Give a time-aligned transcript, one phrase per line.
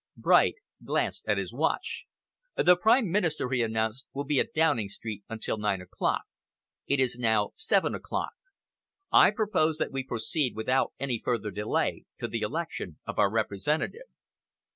[0.17, 2.05] Bright glanced at his watch.
[2.57, 6.23] "The Prime Minister," he announced, "will be at Downing Street until nine o'clock.
[6.87, 8.33] It is now seven o'clock.
[9.11, 14.07] I propose that we proceed without any further delay to the election of our representative."